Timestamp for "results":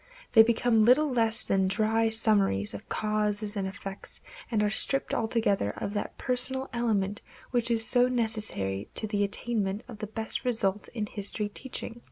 10.43-10.87